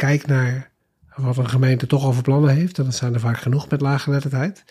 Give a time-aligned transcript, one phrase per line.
[0.00, 0.70] kijk naar
[1.14, 2.78] wat een gemeente toch over plannen heeft.
[2.78, 4.64] En dat zijn er vaak genoeg met laaggeletterdheid.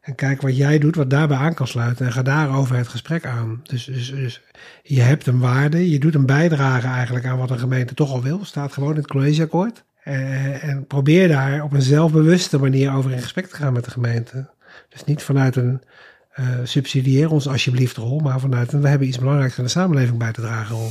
[0.00, 2.06] En kijk wat jij doet, wat daarbij aan kan sluiten.
[2.06, 3.60] En ga daarover het gesprek aan.
[3.62, 4.42] Dus, dus, dus
[4.82, 8.22] je hebt een waarde, je doet een bijdrage eigenlijk aan wat een gemeente toch al
[8.22, 8.44] wil.
[8.44, 9.84] Staat gewoon in het collegeakkoord.
[10.04, 13.90] Uh, en probeer daar op een zelfbewuste manier over in gesprek te gaan met de
[13.90, 14.50] gemeente.
[14.88, 15.82] Dus niet vanuit een
[16.40, 20.18] uh, subsidieer ons alsjeblieft rol, maar vanuit een we hebben iets belangrijks aan de samenleving
[20.18, 20.90] bij te dragen rol.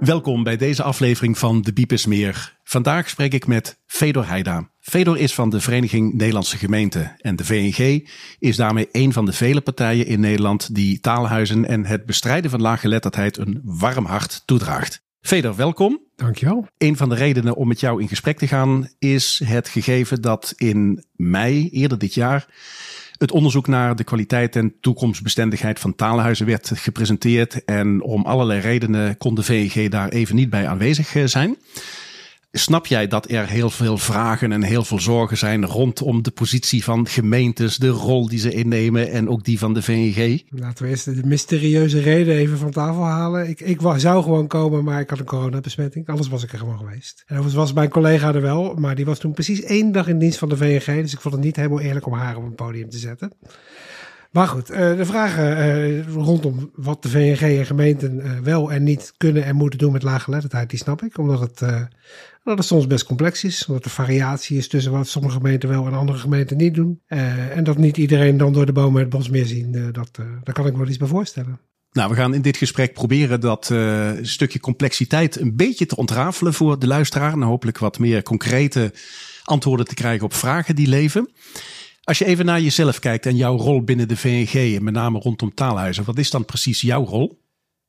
[0.00, 2.58] Welkom bij deze aflevering van De Biep is Meer.
[2.64, 4.70] Vandaag spreek ik met Fedor Heida.
[4.80, 8.08] Fedor is van de Vereniging Nederlandse Gemeenten en de VNG
[8.38, 12.60] is daarmee een van de vele partijen in Nederland die taalhuizen en het bestrijden van
[12.60, 15.02] laaggeletterdheid een warm hart toedraagt.
[15.20, 16.00] Fedor, welkom.
[16.16, 16.66] Dankjewel.
[16.78, 20.52] Een van de redenen om met jou in gesprek te gaan is het gegeven dat
[20.56, 22.46] in mei eerder dit jaar
[23.18, 27.64] het onderzoek naar de kwaliteit en toekomstbestendigheid van taalhuizen werd gepresenteerd.
[27.64, 31.56] En om allerlei redenen kon de VNG daar even niet bij aanwezig eh, zijn.
[32.56, 36.84] Snap jij dat er heel veel vragen en heel veel zorgen zijn rondom de positie
[36.84, 40.42] van gemeentes, de rol die ze innemen en ook die van de VNG?
[40.48, 43.48] Laten we eerst de mysterieuze reden even van tafel halen.
[43.48, 46.08] Ik, ik zou gewoon komen, maar ik had een coronabesmetting.
[46.08, 47.22] Anders was ik er gewoon geweest.
[47.26, 50.18] En overigens was mijn collega er wel, maar die was toen precies één dag in
[50.18, 51.02] dienst van de VNG.
[51.02, 53.32] Dus ik vond het niet helemaal eerlijk om haar op een podium te zetten.
[54.34, 58.82] Maar goed, eh, de vragen eh, rondom wat de VNG en gemeenten eh, wel en
[58.82, 61.18] niet kunnen en moeten doen met laaggeletterdheid, die snap ik.
[61.18, 61.58] Omdat het,
[62.44, 63.66] dat het soms best complex is.
[63.66, 67.00] Omdat er variatie is tussen wat sommige gemeenten wel en andere gemeenten niet doen.
[67.06, 70.10] en dat niet iedereen dan door de bomen het bos meer zien, dat,
[70.42, 71.60] daar kan ik me wel iets bij voorstellen.
[71.92, 73.72] Nou, we gaan in dit gesprek proberen dat
[74.22, 77.32] stukje complexiteit een beetje te ontrafelen voor de luisteraar.
[77.32, 78.92] En hopelijk wat meer concrete
[79.44, 81.28] antwoorden te krijgen op vragen die leven.
[82.04, 85.18] Als je even naar jezelf kijkt en jouw rol binnen de VNG, en met name
[85.18, 87.42] rondom taalhuizen, wat is dan precies jouw rol?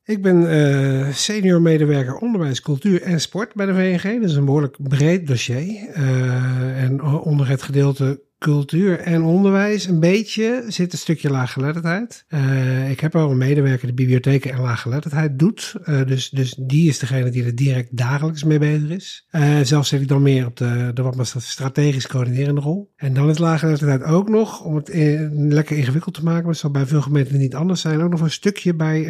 [0.03, 4.21] Ik ben uh, senior medewerker onderwijs, cultuur en sport bij de VNG.
[4.21, 5.97] Dat is een behoorlijk breed dossier.
[5.97, 12.25] Uh, en onder het gedeelte cultuur en onderwijs een beetje zit een stukje laaggeletterdheid.
[12.29, 15.75] Uh, ik heb wel een medewerker die bibliotheken en laaggeletterdheid doet.
[15.85, 19.27] Uh, dus, dus die is degene die er direct dagelijks mee bezig is.
[19.31, 22.91] Uh, zelf zit ik dan meer op de, wat strategisch coördinerende rol.
[22.95, 24.89] En dan is laaggeletterdheid ook nog, om het
[25.31, 28.21] lekker ingewikkeld te maken, maar het zal bij veel gemeenten niet anders zijn, ook nog
[28.21, 29.03] een stukje bij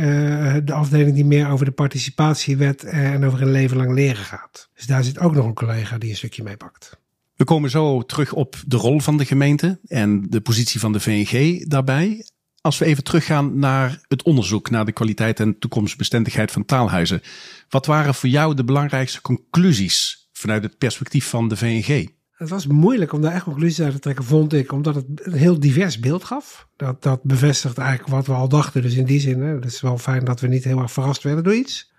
[0.63, 4.69] de afdeling die meer over de participatiewet en over een leven lang leren gaat.
[4.75, 7.03] Dus daar zit ook nog een collega die een stukje mee pakt.
[7.35, 10.99] We komen zo terug op de rol van de gemeente en de positie van de
[10.99, 12.25] VNG daarbij.
[12.61, 17.21] Als we even teruggaan naar het onderzoek naar de kwaliteit en toekomstbestendigheid van taalhuizen.
[17.69, 22.07] Wat waren voor jou de belangrijkste conclusies vanuit het perspectief van de VNG?
[22.31, 25.33] Het was moeilijk om daar echt conclusies uit te trekken, vond ik, omdat het een
[25.33, 26.67] heel divers beeld gaf.
[26.75, 28.81] Dat, dat bevestigt eigenlijk wat we al dachten.
[28.81, 31.23] Dus in die zin, hè, het is wel fijn dat we niet heel erg verrast
[31.23, 31.93] werden door iets.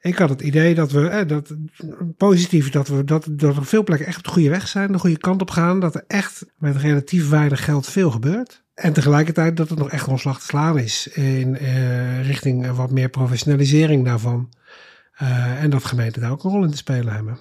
[0.00, 1.54] Ik had het idee dat we, eh, dat,
[2.16, 4.98] positief, dat we dat, dat er veel plekken echt op de goede weg zijn, de
[4.98, 5.80] goede kant op gaan.
[5.80, 8.64] Dat er echt met relatief weinig geld veel gebeurt.
[8.74, 13.08] En tegelijkertijd dat het nog echt omslag te slaan is in uh, richting wat meer
[13.08, 14.52] professionalisering daarvan.
[15.22, 17.38] Uh, en dat gemeenten daar ook een rol in te spelen hebben.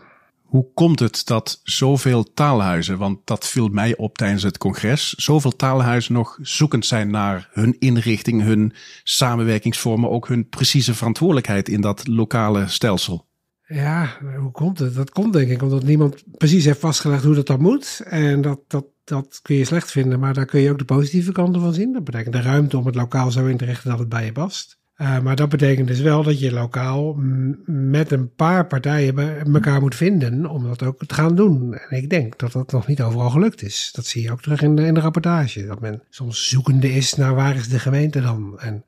[0.47, 5.55] Hoe komt het dat zoveel taalhuizen, want dat viel mij op tijdens het congres, zoveel
[5.55, 12.07] taalhuizen nog zoekend zijn naar hun inrichting, hun samenwerkingsvormen, ook hun precieze verantwoordelijkheid in dat
[12.07, 13.27] lokale stelsel?
[13.67, 14.95] Ja, hoe komt het?
[14.95, 18.01] Dat komt denk ik omdat niemand precies heeft vastgelegd hoe dat dan moet.
[18.05, 21.31] En dat, dat, dat kun je slecht vinden, maar daar kun je ook de positieve
[21.31, 21.93] kanten van zien.
[21.93, 24.31] Dat betekent de ruimte om het lokaal zo in te richten dat het bij je
[24.31, 24.79] past.
[25.01, 27.15] Uh, maar dat betekent dus wel dat je lokaal
[27.65, 31.73] met een paar partijen elkaar moet vinden om dat ook te gaan doen.
[31.73, 33.89] En ik denk dat dat nog niet overal gelukt is.
[33.93, 35.65] Dat zie je ook terug in de, in de rapportage.
[35.65, 38.59] Dat men soms zoekende is naar waar is de gemeente dan.
[38.59, 38.85] En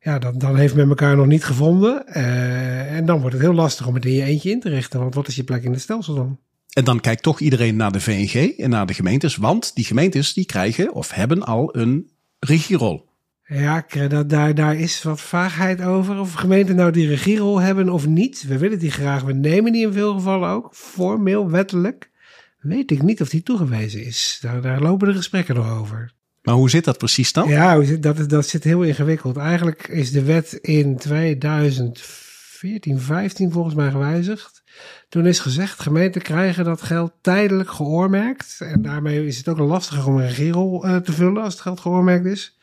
[0.00, 2.04] ja, dan, dan heeft men elkaar nog niet gevonden.
[2.08, 5.00] Uh, en dan wordt het heel lastig om het in je eentje in te richten.
[5.00, 6.38] Want wat is je plek in het stelsel dan?
[6.72, 9.36] En dan kijkt toch iedereen naar de VNG en naar de gemeentes.
[9.36, 13.07] Want die gemeentes die krijgen of hebben al een regierol.
[13.50, 13.84] Ja,
[14.26, 16.18] daar, daar is wat vaagheid over.
[16.18, 18.44] Of gemeenten nou die regierol hebben of niet.
[18.46, 19.22] We willen die graag.
[19.22, 20.74] We nemen die in veel gevallen ook.
[20.74, 22.10] Formeel, wettelijk.
[22.58, 24.38] Weet ik niet of die toegewezen is.
[24.40, 26.12] Daar, daar lopen de gesprekken nog over.
[26.42, 27.48] Maar hoe zit dat precies dan?
[27.48, 29.36] Ja, dat, dat zit heel ingewikkeld.
[29.36, 34.62] Eigenlijk is de wet in 2014, 15 volgens mij gewijzigd.
[35.08, 38.56] Toen is gezegd, gemeenten krijgen dat geld tijdelijk geoormerkt.
[38.60, 41.80] En daarmee is het ook lastiger om een regierol uh, te vullen als het geld
[41.80, 42.57] geoormerkt is.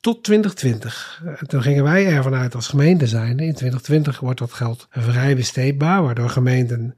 [0.00, 1.22] Tot 2020.
[1.24, 3.30] Uh, toen gingen wij ervan uit als gemeente zijn.
[3.30, 6.96] In 2020 wordt dat geld vrij besteedbaar, waardoor gemeenten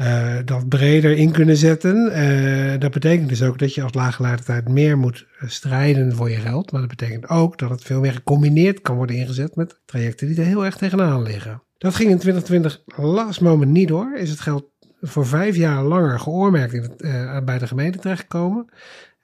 [0.00, 2.12] uh, dat breder in kunnen zetten.
[2.16, 6.72] Uh, dat betekent dus ook dat je als laaggeletterdheid meer moet strijden voor je geld.
[6.72, 10.36] Maar dat betekent ook dat het veel meer gecombineerd kan worden ingezet met trajecten die
[10.36, 11.62] er heel erg tegenaan liggen.
[11.78, 14.16] Dat ging in 2020 last moment niet door.
[14.16, 14.64] Is het geld
[15.00, 18.68] voor vijf jaar langer geoormerkt in uh, bij de gemeente terechtgekomen.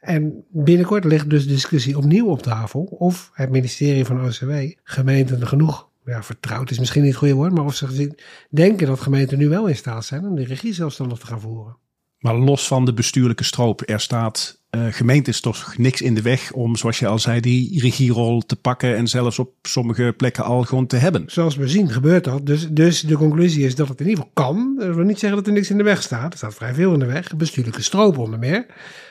[0.00, 4.52] En binnenkort ligt dus discussie opnieuw op tafel of het ministerie van OCW
[4.82, 8.16] gemeenten genoeg ja, vertrouwd is misschien niet het goede woord, maar of ze
[8.50, 11.76] denken dat gemeenten nu wel in staat zijn om die regie zelfstandig te gaan voeren.
[12.18, 16.52] Maar los van de bestuurlijke stroop, er staat uh, gemeentes toch niks in de weg
[16.52, 20.62] om, zoals je al zei, die regierol te pakken en zelfs op sommige plekken al
[20.62, 21.24] gewoon te hebben.
[21.26, 22.46] Zoals we zien gebeurt dat.
[22.46, 24.76] Dus, dus de conclusie is dat het in ieder geval kan.
[24.78, 26.32] Dat wil niet zeggen dat er niks in de weg staat.
[26.32, 27.36] Er staat vrij veel in de weg.
[27.36, 28.66] Bestuurlijke stroop onder meer.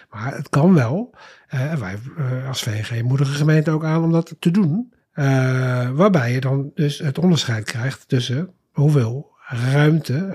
[0.09, 1.15] Maar het kan wel.
[1.53, 4.93] Uh, wij uh, als VNG moedigen gemeenten ook aan om dat te doen.
[5.13, 9.27] Uh, waarbij je dan dus het onderscheid krijgt tussen hoeveel
[9.71, 10.33] ruimte,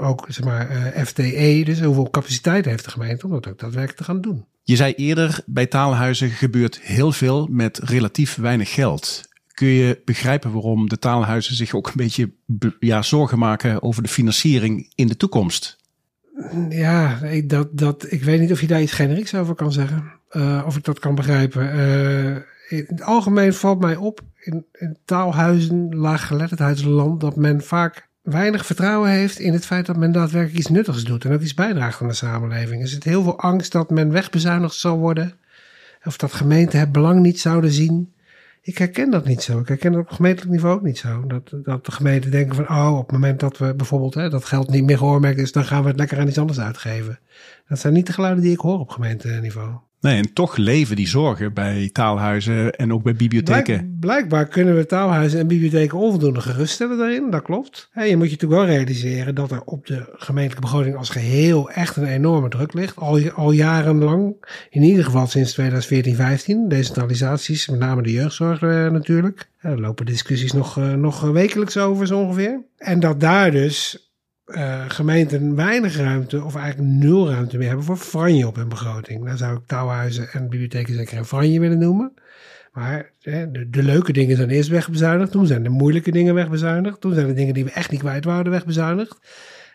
[0.00, 4.04] ook zeg maar FTE, dus hoeveel capaciteit heeft de gemeente om dat ook daadwerkelijk te
[4.04, 4.46] gaan doen.
[4.62, 9.28] Je zei eerder, bij taalhuizen gebeurt heel veel met relatief weinig geld.
[9.52, 12.32] Kun je begrijpen waarom de taalhuizen zich ook een beetje
[12.80, 15.76] ja, zorgen maken over de financiering in de toekomst?
[16.68, 20.12] Ja, ik, dat, dat, ik weet niet of je daar iets generieks over kan zeggen.
[20.32, 21.76] Uh, of ik dat kan begrijpen.
[21.76, 22.36] Uh,
[22.68, 29.10] in het algemeen valt mij op in, in taalhuizen, laaggeletterdheidsland, dat men vaak weinig vertrouwen
[29.10, 32.08] heeft in het feit dat men daadwerkelijk iets nuttigs doet en ook iets bijdraagt aan
[32.08, 32.82] de samenleving.
[32.82, 35.32] Er zit heel veel angst dat men wegbezuinigd zal worden,
[36.04, 38.14] of dat gemeenten het belang niet zouden zien.
[38.66, 39.58] Ik herken dat niet zo.
[39.58, 41.26] Ik herken dat op gemeentelijk niveau ook niet zo.
[41.26, 44.44] Dat, dat de gemeenten denken van, oh, op het moment dat we bijvoorbeeld hè, dat
[44.44, 47.18] geld niet meer geoormerkt is, dan gaan we het lekker aan iets anders uitgeven.
[47.68, 49.74] Dat zijn niet de geluiden die ik hoor op gemeenteniveau.
[50.00, 53.76] Nee, en toch leven die zorgen bij taalhuizen en ook bij bibliotheken.
[53.76, 57.90] Blijk, blijkbaar kunnen we taalhuizen en bibliotheken onvoldoende geruststellen daarin, dat klopt.
[57.94, 61.96] Je moet je natuurlijk wel realiseren dat er op de gemeentelijke begroting als geheel echt
[61.96, 62.96] een enorme druk ligt.
[62.96, 64.34] Al, al jarenlang,
[64.70, 66.68] in ieder geval sinds 2014, 15.
[66.68, 69.48] Decentralisaties, met name de jeugdzorg uh, natuurlijk.
[69.58, 72.60] Er lopen discussies nog, uh, nog wekelijks over zo ongeveer.
[72.76, 74.05] En dat daar dus
[74.46, 79.26] uh, gemeenten weinig ruimte of eigenlijk nul ruimte meer hebben voor franje op hun begroting.
[79.26, 82.12] Dan zou ik touwhuizen en bibliotheken zeker franje willen noemen.
[82.72, 85.30] Maar de, leuke dingen zijn eerst wegbezuinigd.
[85.32, 87.00] Toen zijn de moeilijke dingen wegbezuinigd.
[87.00, 89.18] Toen zijn de dingen die we echt niet kwijt waren wegbezuinigd.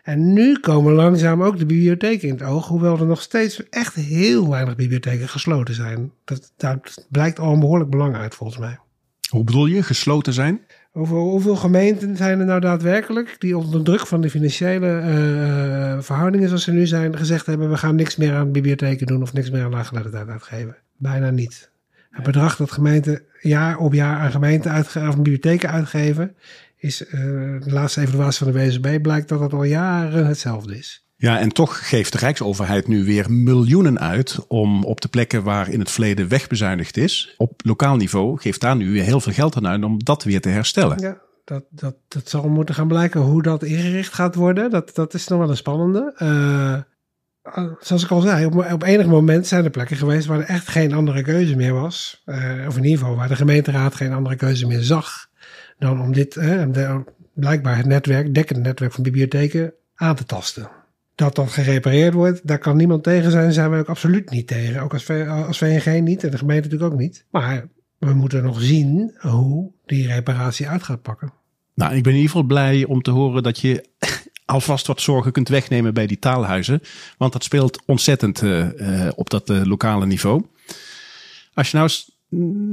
[0.03, 2.67] En nu komen langzaam ook de bibliotheken in het oog.
[2.67, 6.11] Hoewel er nog steeds echt heel weinig bibliotheken gesloten zijn.
[6.23, 8.79] Dat, dat blijkt al een behoorlijk belang uit volgens mij.
[9.29, 10.61] Hoe bedoel je, gesloten zijn?
[10.93, 16.47] Over hoeveel gemeenten zijn er nou daadwerkelijk die onder druk van de financiële uh, verhoudingen
[16.47, 19.49] zoals ze nu zijn gezegd hebben: we gaan niks meer aan bibliotheken doen of niks
[19.49, 20.77] meer aan laaggeletterdheid uitgeven?
[20.97, 21.71] Bijna niet.
[22.09, 26.35] Het bedrag dat gemeenten jaar op jaar aan gemeenten uitgeven, of bibliotheken uitgeven,
[26.77, 27.11] is uh,
[27.61, 31.05] de laatste evaluatie van de WSB blijkt dat het al jaren hetzelfde is.
[31.21, 35.69] Ja, en toch geeft de Rijksoverheid nu weer miljoenen uit om op de plekken waar
[35.69, 39.55] in het verleden wegbezuinigd is, op lokaal niveau, geeft daar nu weer heel veel geld
[39.55, 40.99] aan uit om dat weer te herstellen.
[40.99, 44.69] Ja, dat, dat, dat zal moeten gaan blijken hoe dat ingericht gaat worden.
[44.69, 46.13] Dat, dat is nog wel een spannende.
[46.19, 50.45] Uh, zoals ik al zei, op, op enig moment zijn er plekken geweest waar er
[50.45, 52.21] echt geen andere keuze meer was.
[52.25, 55.27] Uh, of in ieder geval waar de gemeenteraad geen andere keuze meer zag
[55.79, 60.79] dan om dit, uh, de, blijkbaar het netwerk, dekkend netwerk van bibliotheken aan te tasten
[61.15, 63.53] dat dat gerepareerd wordt, daar kan niemand tegen zijn.
[63.53, 64.81] Zijn we ook absoluut niet tegen.
[64.81, 65.03] Ook als,
[65.57, 67.25] VNG niet en de gemeente natuurlijk ook niet.
[67.29, 71.33] Maar we moeten nog zien hoe die reparatie uit gaat pakken.
[71.73, 73.85] Nou, ik ben in ieder geval blij om te horen dat je
[74.45, 76.81] alvast wat zorgen kunt wegnemen bij die taalhuizen.
[77.17, 80.45] Want dat speelt ontzettend uh, uh, op dat uh, lokale niveau.
[81.53, 82.11] Als je nou eens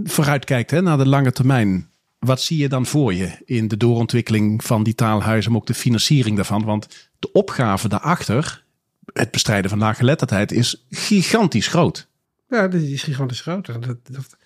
[0.04, 1.88] vooruit kijkt hè, naar de lange termijn.
[2.18, 5.74] Wat zie je dan voor je in de doorontwikkeling van die taalhuizen, maar ook de
[5.74, 6.64] financiering daarvan?
[6.64, 8.64] Want de opgave daarachter,
[9.12, 12.08] het bestrijden van laaggeletterdheid, is gigantisch groot.
[12.48, 13.66] Ja, dat is gigantisch groot.
[13.66, 14.36] Dat, dat,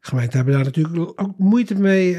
[0.00, 2.10] gemeenten hebben daar natuurlijk ook moeite mee.
[2.12, 2.18] Uh,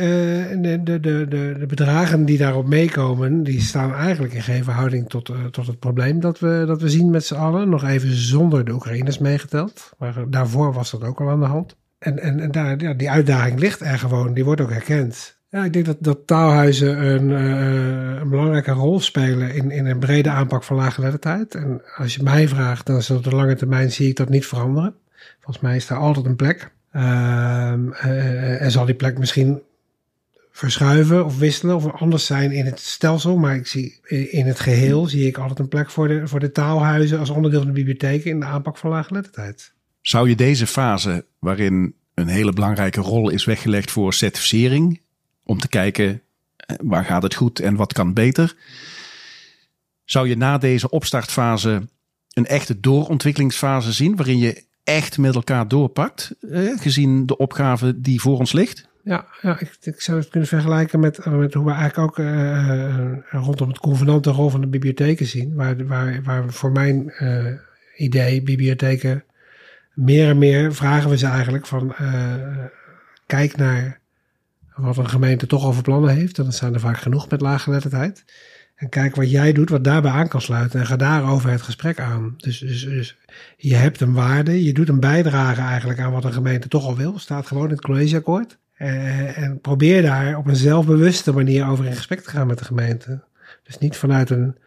[0.61, 5.29] de, de, de, de, bedragen die daarop meekomen, die staan eigenlijk in geen verhouding tot,
[5.29, 7.69] uh, tot het probleem dat we, dat we zien met z'n allen.
[7.69, 9.91] Nog even zonder de Oekraïners meegeteld.
[9.97, 11.75] Maar daarvoor was dat ook al aan de hand.
[12.03, 15.37] En, en, en daar, ja, die uitdaging ligt er gewoon, die wordt ook erkend.
[15.49, 19.99] Ja, ik denk dat, dat taalhuizen een, uh, een belangrijke rol spelen in, in een
[19.99, 21.55] brede aanpak van laaggeletterdheid.
[21.55, 24.45] En als je mij vraagt, dan is op de lange termijn zie ik dat niet
[24.45, 24.95] veranderen.
[25.39, 26.71] Volgens mij is daar altijd een plek.
[26.95, 27.73] Uh,
[28.05, 29.61] uh, en zal die plek misschien
[30.51, 33.37] verschuiven of wisselen of anders zijn in het stelsel.
[33.37, 33.99] Maar ik zie
[34.31, 37.59] in het geheel zie ik altijd een plek voor de, voor de taalhuizen als onderdeel
[37.59, 39.73] van de bibliotheken in de aanpak van laaggeletterdheid.
[40.03, 45.01] Zou je deze fase, waarin een hele belangrijke rol is weggelegd voor certificering,
[45.43, 46.21] om te kijken
[46.55, 48.55] eh, waar gaat het goed en wat kan beter,
[50.03, 51.87] zou je na deze opstartfase
[52.33, 58.21] een echte doorontwikkelingsfase zien, waarin je echt met elkaar doorpakt, eh, gezien de opgave die
[58.21, 58.87] voor ons ligt?
[59.03, 62.25] Ja, ja ik, ik zou het kunnen vergelijken met, met hoe we eigenlijk ook
[63.29, 65.55] rondom het convenant rol van de bibliotheken zien.
[65.55, 67.45] Waar, waar, waar voor mijn uh,
[67.95, 69.23] idee bibliotheken
[69.93, 71.95] meer en meer vragen we ze eigenlijk van
[73.25, 74.01] kijk naar
[74.75, 76.37] wat een gemeente toch over plannen heeft.
[76.37, 78.23] En dat zijn er vaak genoeg met laaggeletterdheid.
[78.75, 80.79] En kijk wat jij doet, wat daarbij aan kan sluiten.
[80.79, 82.33] En ga daarover het gesprek aan.
[82.37, 83.17] Dus, dus, dus
[83.57, 86.97] je hebt een waarde, je doet een bijdrage eigenlijk aan wat een gemeente toch al
[86.97, 87.19] wil.
[87.19, 88.57] Staat gewoon in het collegeakkoord.
[88.77, 92.65] Uh, en probeer daar op een zelfbewuste manier over in gesprek te gaan met de
[92.65, 93.23] gemeente.
[93.63, 94.57] Dus niet vanuit een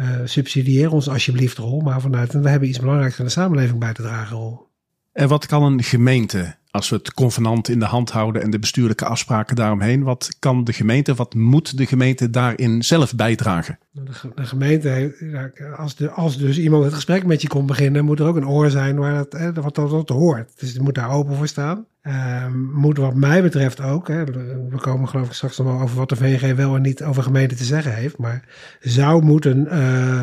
[0.00, 3.78] uh, subsidieer ons alsjeblieft rol, maar vanuit een we hebben iets belangrijks aan de samenleving
[3.78, 4.69] bij te dragen rol.
[5.12, 8.58] En wat kan een gemeente als we het convenant in de hand houden en de
[8.58, 13.78] bestuurlijke afspraken daaromheen, wat kan de gemeente, wat moet de gemeente daarin zelf bijdragen?
[13.90, 14.02] De,
[14.34, 15.14] de gemeente,
[15.76, 18.48] als, de, als dus iemand het gesprek met je komt beginnen, moet er ook een
[18.48, 20.60] oor zijn waar dat, wat dat hoort.
[20.60, 21.86] Dus je moet daar open voor staan.
[22.02, 25.96] Um, moet wat mij betreft ook, hè, we komen geloof ik straks nog wel over
[25.96, 28.44] wat de VNG wel en niet over gemeente te zeggen heeft, maar
[28.80, 30.22] zou moeten uh,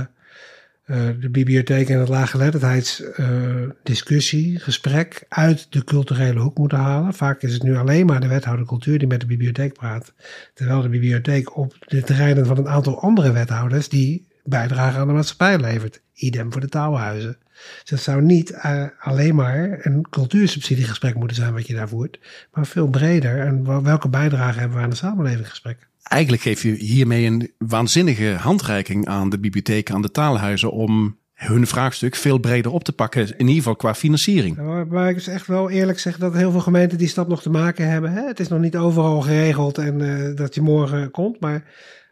[0.95, 7.13] de bibliotheek en het laaggeletterdheidsdiscussie, uh, gesprek uit de culturele hoek moeten halen.
[7.13, 10.13] Vaak is het nu alleen maar de wethouder cultuur die met de bibliotheek praat.
[10.53, 15.13] Terwijl de bibliotheek op de terreinen van een aantal andere wethouders die bijdragen aan de
[15.13, 16.01] maatschappij levert.
[16.13, 17.37] Idem voor de taalhuizen.
[17.81, 22.19] Dus het zou niet uh, alleen maar een cultuursubsidiegesprek moeten zijn wat je daar voert,
[22.53, 23.39] maar veel breder.
[23.39, 25.87] En welke bijdrage hebben we aan de samenlevingsgesprek?
[26.09, 31.67] Eigenlijk geef je hiermee een waanzinnige handreiking aan de bibliotheken, aan de taalhuizen om hun
[31.67, 34.85] vraagstuk veel breder op te pakken, in ieder geval qua financiering.
[34.89, 37.49] Maar ik dus echt wel eerlijk zeg dat heel veel gemeenten die stap nog te
[37.49, 38.11] maken hebben.
[38.11, 38.27] Hè?
[38.27, 41.63] Het is nog niet overal geregeld en uh, dat je morgen komt, maar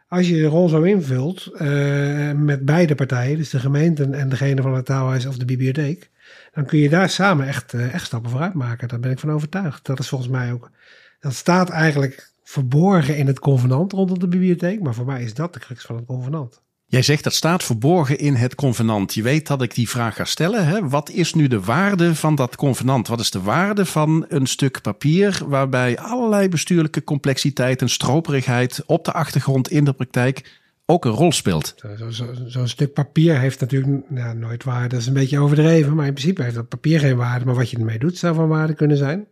[0.08, 4.62] als je de rol zo invult uh, met beide partijen, dus de gemeenten en degene
[4.62, 6.10] van het taalhuis of de bibliotheek,
[6.54, 8.88] dan kun je daar samen echt, uh, echt stappen vooruit maken.
[8.88, 9.86] Daar ben ik van overtuigd.
[9.86, 10.72] Dat is volgens mij ook.
[11.20, 15.54] Dat staat eigenlijk verborgen in het convenant rondom de bibliotheek, maar voor mij is dat
[15.54, 16.64] de crux van het convenant.
[16.88, 19.14] Jij zegt dat staat verborgen in het convenant.
[19.14, 20.68] Je weet dat ik die vraag ga stellen.
[20.68, 20.90] Hè?
[20.90, 23.08] Wat is nu de waarde van dat convenant?
[23.08, 29.06] Wat is de waarde van een stuk papier waarbij allerlei bestuurlijke complexiteit en stroperigheid op
[29.06, 31.76] de achtergrond in de praktijk ook een rol speelt?
[31.98, 34.88] Zo'n zo, zo stuk papier heeft natuurlijk nou, nooit waarde.
[34.88, 37.46] Dat is een beetje overdreven, maar in principe heeft dat papier geen waarde.
[37.46, 39.28] Maar wat je ermee doet zou van waarde kunnen zijn.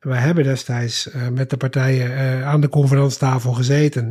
[0.00, 4.04] We hebben destijds uh, met de partijen uh, aan de conferentstafel gezeten.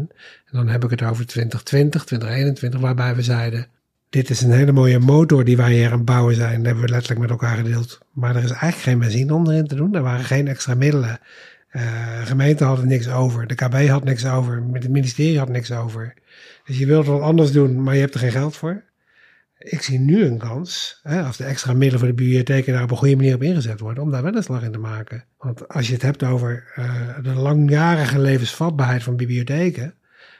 [0.45, 3.67] En dan heb ik het over 2020, 2021, waarbij we zeiden:
[4.09, 6.57] Dit is een hele mooie motor die wij hier aan het bouwen zijn.
[6.57, 7.99] Dat hebben we letterlijk met elkaar gedeeld.
[8.11, 9.95] Maar er is eigenlijk geen benzine onderin te doen.
[9.95, 11.19] Er waren geen extra middelen.
[11.71, 11.81] Uh,
[12.25, 13.47] gemeente hadden niks over.
[13.47, 14.63] De KB had niks over.
[14.71, 16.13] Het ministerie had niks over.
[16.65, 18.83] Dus je wilt wat anders doen, maar je hebt er geen geld voor
[19.65, 22.91] ik zie nu een kans, hè, als de extra middelen voor de bibliotheken daar op
[22.91, 25.23] een goede manier op ingezet worden, om daar wel een slag in te maken.
[25.37, 29.93] Want als je het hebt over uh, de langjarige levensvatbaarheid van bibliotheken,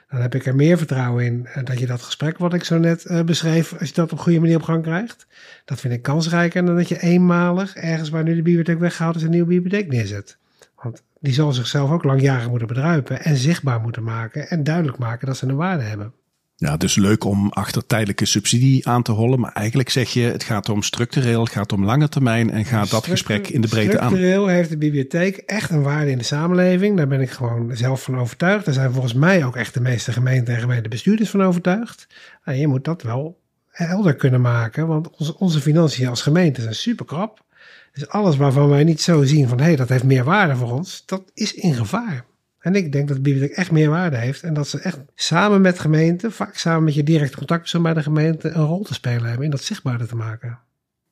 [0.08, 2.78] dan heb ik er meer vertrouwen in uh, dat je dat gesprek wat ik zo
[2.78, 5.26] net uh, beschreef, als je dat op een goede manier op gang krijgt,
[5.64, 9.22] dat vind ik kansrijker dan dat je eenmalig ergens waar nu de bibliotheek weggehaald is
[9.22, 10.38] een nieuwe bibliotheek neerzet.
[10.74, 15.26] Want die zal zichzelf ook langjarig moeten bedruipen en zichtbaar moeten maken en duidelijk maken
[15.26, 16.12] dat ze een waarde hebben.
[16.58, 19.40] Ja, dus leuk om achter tijdelijke subsidie aan te hollen.
[19.40, 22.90] Maar eigenlijk zeg je, het gaat om structureel, het gaat om lange termijn en gaat
[22.90, 24.08] dat gesprek in de breedte aan.
[24.08, 26.96] Structureel heeft de bibliotheek echt een waarde in de samenleving.
[26.96, 28.64] Daar ben ik gewoon zelf van overtuigd.
[28.64, 32.06] Daar zijn volgens mij ook echt de meeste gemeenten en gemeentebestuurders van overtuigd.
[32.44, 36.74] En je moet dat wel helder kunnen maken, want onze, onze financiën als gemeente zijn
[36.74, 37.44] super krap.
[37.92, 40.72] Dus alles waarvan wij niet zo zien van, hé, hey, dat heeft meer waarde voor
[40.72, 42.24] ons, dat is in gevaar.
[42.66, 44.42] En ik denk dat de bibliotheek echt meer waarde heeft.
[44.42, 48.02] En dat ze echt samen met gemeenten, vaak samen met je directe contactpersoon bij de
[48.02, 50.58] gemeente, een rol te spelen hebben in dat zichtbaarder te maken.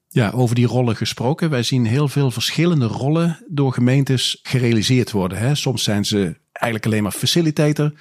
[0.09, 1.51] Ja, over die rollen gesproken.
[1.51, 5.39] Wij zien heel veel verschillende rollen door gemeentes gerealiseerd worden.
[5.39, 5.55] Hè.
[5.55, 7.93] Soms zijn ze eigenlijk alleen maar facilitator.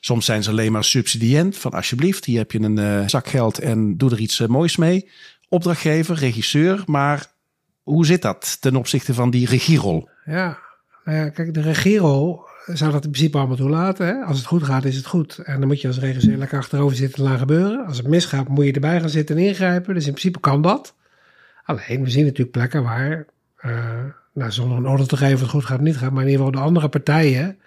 [0.00, 1.56] Soms zijn ze alleen maar subsidiënt.
[1.56, 4.76] Van alsjeblieft, hier heb je een uh, zak geld en doe er iets uh, moois
[4.76, 5.10] mee.
[5.48, 6.82] Opdrachtgever, regisseur.
[6.86, 7.26] Maar
[7.82, 10.08] hoe zit dat ten opzichte van die regierol?
[10.24, 10.58] Ja,
[11.04, 14.06] nou ja kijk, de regierol zou dat in principe allemaal toelaten.
[14.06, 14.24] Hè?
[14.24, 15.38] Als het goed gaat, is het goed.
[15.38, 17.86] En dan moet je als regisseur lekker achterover zitten en laten gebeuren.
[17.86, 19.94] Als het misgaat, moet je erbij gaan zitten en ingrijpen.
[19.94, 20.94] Dus in principe kan dat.
[21.64, 23.26] Alleen, we zien natuurlijk plekken waar,
[23.64, 23.72] uh,
[24.34, 26.30] nou, zonder een orde te geven of het goed gaat of niet gaat, maar in
[26.30, 27.58] ieder geval de andere partijen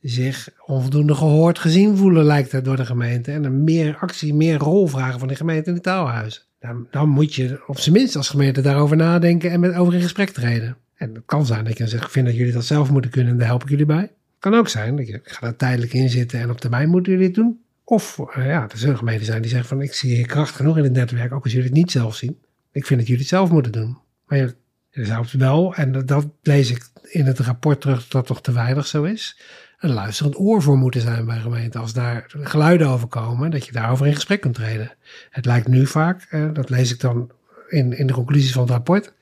[0.00, 3.32] zich onvoldoende gehoord gezien voelen, lijkt het door de gemeente.
[3.32, 6.42] En een meer actie, meer rol vragen van de gemeente in de taalhuizen.
[6.60, 10.02] Dan, dan moet je op zijn minst als gemeente daarover nadenken en met over in
[10.02, 10.76] gesprek treden.
[10.94, 13.32] En het kan zijn dat je zegt, ik vind dat jullie dat zelf moeten kunnen
[13.32, 14.10] en daar help ik jullie bij.
[14.44, 17.12] Kan ook zijn dat je, ik ga daar tijdelijk in zitten en op termijn moeten
[17.12, 17.60] jullie het doen.
[17.84, 20.76] Of uh, ja, er zullen gemeenten zijn die zeggen van, ik zie hier kracht genoeg
[20.76, 22.38] in het netwerk, ook als jullie het niet zelf zien.
[22.72, 23.98] Ik vind dat jullie het zelf moeten doen.
[24.26, 24.54] Maar je,
[24.90, 28.52] je wel, en dat, dat lees ik in het rapport terug, dat dat toch te
[28.52, 29.36] weinig zo is
[29.78, 31.80] een luisterend oor voor moeten zijn bij gemeenten.
[31.80, 34.92] Als daar geluiden over komen, dat je daarover in gesprek kunt treden.
[35.30, 37.30] Het lijkt nu vaak, eh, dat lees ik dan
[37.68, 39.12] in, in de conclusies van het rapport,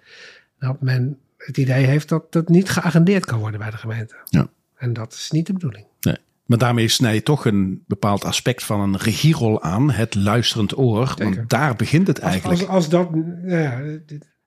[0.58, 4.14] dat men het idee heeft dat het niet geagendeerd kan worden bij de gemeente.
[4.24, 4.48] Ja.
[4.82, 5.86] En dat is niet de bedoeling.
[6.00, 6.16] Nee.
[6.46, 11.14] Maar daarmee snij je toch een bepaald aspect van een regierol aan, het luisterend oor.
[11.16, 12.60] Want daar begint het eigenlijk.
[12.60, 13.08] Als, als, dat,
[13.46, 13.80] ja,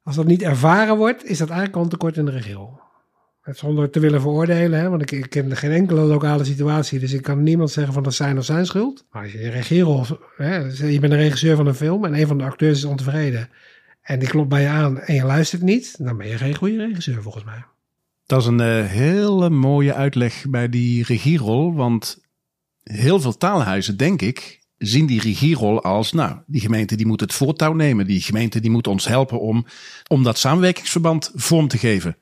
[0.04, 2.80] als dat niet ervaren wordt, is dat eigenlijk al een tekort in de regierol.
[3.44, 7.22] Zonder te willen veroordelen, hè, want ik, ik ken geen enkele lokale situatie, dus ik
[7.22, 9.06] kan niemand zeggen van dat zijn of zijn schuld.
[9.12, 10.06] Maar als je regierol,
[10.38, 10.56] hè,
[10.88, 13.50] je bent een regisseur van een film en een van de acteurs is ontevreden
[14.02, 16.78] en die klopt bij je aan en je luistert niet, dan ben je geen goede
[16.78, 17.64] regisseur volgens mij.
[18.26, 22.24] Dat is een uh, hele mooie uitleg bij die regierol, want
[22.84, 27.34] heel veel taalhuizen, denk ik, zien die regierol als, nou, die gemeente die moet het
[27.34, 29.66] voortouw nemen, die gemeente die moet ons helpen om,
[30.08, 32.18] om dat samenwerkingsverband vorm te geven.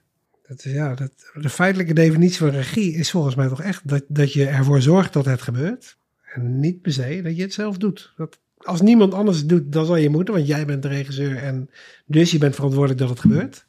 [0.48, 4.34] Dat, ja, dat, de feitelijke definitie van regie is volgens mij toch echt dat, dat
[4.34, 5.98] je ervoor zorgt dat het gebeurt.
[6.34, 8.14] En niet per se dat je het zelf doet.
[8.18, 11.38] Dat, als niemand anders het doet, dan zal je moeten, want jij bent de regisseur
[11.38, 11.70] en
[12.06, 13.66] dus je bent verantwoordelijk dat het gebeurt.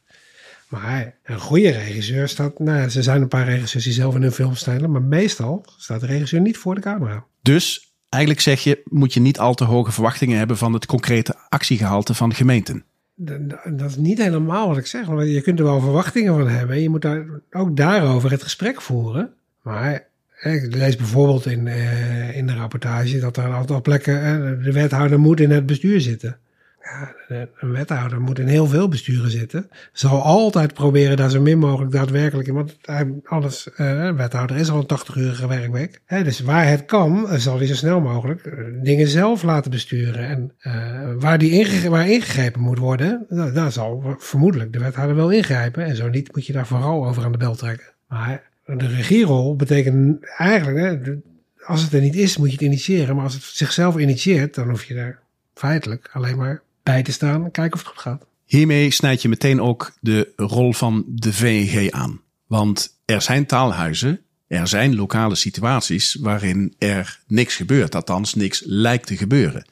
[0.81, 4.33] Maar een goede regisseur staat, nou, er zijn een paar regisseurs die zelf in hun
[4.33, 7.25] film stijlen, maar meestal staat de regisseur niet voor de camera.
[7.43, 11.35] Dus eigenlijk zeg je, moet je niet al te hoge verwachtingen hebben van het concrete
[11.49, 12.85] actiegehalte van gemeenten
[13.17, 15.07] dat is niet helemaal wat ik zeg.
[15.07, 16.81] Want je kunt er wel verwachtingen van hebben.
[16.81, 19.33] Je moet daar, ook daarover het gesprek voeren.
[19.63, 20.07] Maar
[20.41, 25.21] ik lees bijvoorbeeld in, uh, in de rapportage dat er een aantal plekken de wethouder
[25.21, 26.39] moet in het bestuur zitten.
[27.29, 29.71] Een wethouder moet in heel veel besturen zitten.
[29.93, 32.55] Zal altijd proberen daar zo min mogelijk daadwerkelijk in.
[32.55, 32.77] Want
[33.25, 36.01] alles, uh, wethouder is al een 80-urige werkweek.
[36.07, 40.29] Dus waar het kan, zal hij zo snel mogelijk uh, dingen zelf laten besturen.
[40.29, 40.53] En
[41.21, 45.85] waar, die inge waar ingegrepen moet worden, daar zal vermoedelijk de wethouder wel ingrijpen.
[45.85, 47.93] En zo niet moet je daar vooral over aan de bel trekken.
[48.09, 51.17] Maar de regierol betekent eigenlijk,
[51.65, 53.15] als het er niet is, moet je het initiëren.
[53.15, 55.23] Maar als het zichzelf initieert, dan hoef je daar
[55.55, 58.27] feitelijk alleen maar bij te staan en kijken of het goed gaat.
[58.45, 62.21] Hiermee snijd je meteen ook de rol van de VNG aan.
[62.47, 69.07] Want er zijn taalhuizen, er zijn lokale situaties waarin er niks gebeurt, althans niks lijkt
[69.07, 69.67] te gebeuren.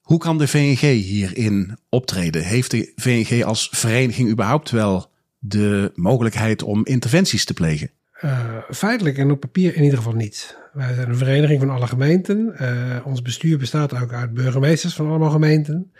[0.00, 2.44] Hoe kan de VNG hierin optreden?
[2.44, 7.90] Heeft de VNG als vereniging überhaupt wel de mogelijkheid om interventies te plegen?
[8.24, 10.58] Uh, feitelijk en op papier in ieder geval niet.
[10.72, 12.54] Wij zijn een vereniging van alle gemeenten.
[12.60, 15.92] Uh, ons bestuur bestaat ook uit burgemeesters van allemaal gemeenten.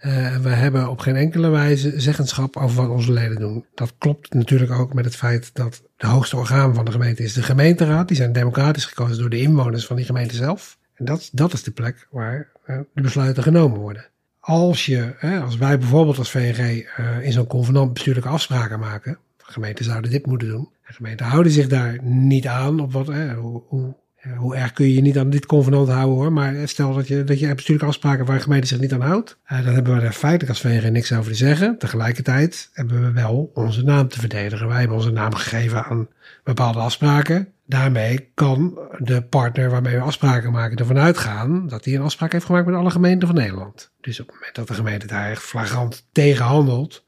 [0.00, 3.66] Uh, we hebben op geen enkele wijze zeggenschap over wat onze leden doen.
[3.74, 7.32] Dat klopt natuurlijk ook met het feit dat de hoogste orgaan van de gemeente is
[7.32, 8.08] de gemeenteraad.
[8.08, 10.78] Die zijn democratisch gekozen door de inwoners van die gemeente zelf.
[10.94, 14.06] En dat, dat is de plek waar de besluiten genomen worden.
[14.40, 16.86] Als, je, als wij bijvoorbeeld als VNG
[17.22, 19.18] in zo'n convenant bestuurlijke afspraken maken,
[19.52, 20.68] gemeenten zouden dit moeten doen.
[20.92, 22.80] De gemeenten houden zich daar niet aan.
[22.80, 23.94] Op wat, hoe, hoe,
[24.36, 26.32] hoe, erg kun je je niet aan dit convenant houden hoor.
[26.32, 29.38] Maar stel dat je, dat je bestuurlijke afspraken waar de gemeente zich niet aan houdt.
[29.44, 31.78] Eh, dan hebben we er feitelijk als VNG niks over te zeggen.
[31.78, 34.68] Tegelijkertijd hebben we wel onze naam te verdedigen.
[34.68, 36.08] Wij hebben onze naam gegeven aan
[36.44, 37.48] bepaalde afspraken.
[37.66, 42.44] Daarmee kan de partner waarmee we afspraken maken ervan uitgaan dat hij een afspraak heeft
[42.44, 43.92] gemaakt met alle gemeenten van Nederland.
[44.00, 47.06] Dus op het moment dat de gemeente daar echt flagrant tegen handelt,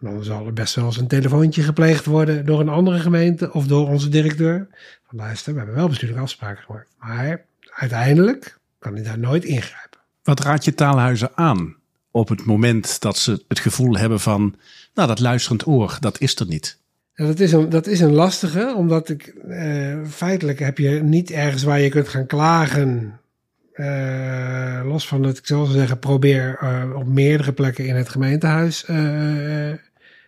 [0.00, 3.66] dan zal er best wel eens een telefoontje gepleegd worden door een andere gemeente of
[3.66, 4.66] door onze directeur.
[5.08, 6.88] Van luister, we hebben wel bestuurlijke afspraken gemaakt.
[6.98, 9.98] Maar uiteindelijk kan hij daar nooit ingrijpen.
[10.22, 11.76] Wat raad je taalhuizen aan
[12.10, 14.54] op het moment dat ze het gevoel hebben van,
[14.94, 16.78] nou dat luisterend oor, dat is er niet?
[17.14, 21.62] dat, is een, dat is een lastige, omdat ik eh, feitelijk heb je niet ergens
[21.62, 23.20] waar je kunt gaan klagen.
[23.76, 28.84] Uh, los van dat ik zal zeggen, probeer uh, op meerdere plekken in het gemeentehuis
[28.90, 28.96] uh,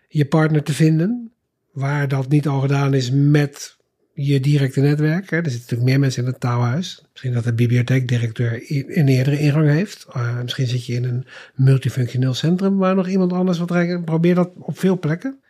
[0.09, 1.31] je partner te vinden.
[1.73, 3.77] Waar dat niet al gedaan is met
[4.13, 5.31] je directe netwerk.
[5.31, 5.37] Hè.
[5.37, 7.05] Er zitten natuurlijk meer mensen in het taalhuis.
[7.11, 10.07] Misschien dat de bibliotheekdirecteur een eerdere ingang heeft.
[10.43, 14.05] Misschien zit je in een multifunctioneel centrum waar nog iemand anders wat rijdt.
[14.05, 15.41] Probeer dat op veel plekken.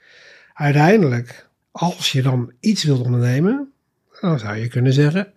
[0.54, 3.72] Uiteindelijk, als je dan iets wilt ondernemen,
[4.20, 5.28] dan zou je kunnen zeggen: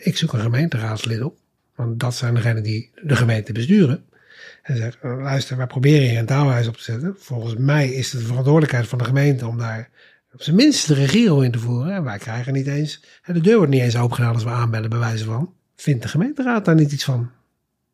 [0.00, 1.42] ik zoek een gemeenteraadslid op.
[1.74, 4.04] Want dat zijn degenen die de gemeente besturen.
[4.62, 7.14] En zegt, luister, wij proberen hier een taalhuis op te zetten.
[7.18, 9.90] Volgens mij is het de verantwoordelijkheid van de gemeente om daar
[10.32, 11.94] op zijn minst de regierol in te voeren.
[11.94, 14.98] En wij krijgen niet eens, de deur wordt niet eens opengedaan als we aanbellen, bij
[14.98, 15.52] wijze van.
[15.76, 17.30] Vindt de gemeenteraad daar niet iets van?